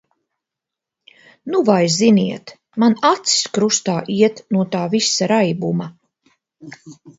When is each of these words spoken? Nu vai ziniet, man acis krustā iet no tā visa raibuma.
Nu 1.51 1.61
vai 1.67 1.85
ziniet, 1.97 2.55
man 2.85 2.97
acis 3.11 3.45
krustā 3.59 3.99
iet 4.17 4.43
no 4.57 4.67
tā 4.77 4.83
visa 4.97 5.31
raibuma. 5.35 5.93